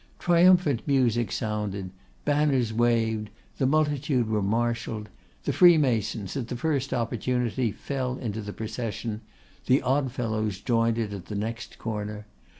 Triumphant 0.17 0.81
music 0.87 1.31
sounded; 1.31 1.91
banners 2.25 2.73
waved; 2.73 3.29
the 3.59 3.67
multitude 3.67 4.27
were 4.27 4.41
marshalled; 4.41 5.09
the 5.43 5.53
Freemasons, 5.53 6.35
at 6.35 6.47
the 6.47 6.55
first 6.57 6.91
opportunity, 6.91 7.71
fell 7.71 8.17
into 8.17 8.41
the 8.41 8.51
procession; 8.51 9.21
the 9.67 9.83
Odd 9.83 10.11
Fellows 10.11 10.59
joined 10.59 10.97
it 10.97 11.13
at 11.13 11.27
the 11.27 11.35
nearest 11.35 11.77
corner. 11.77 12.25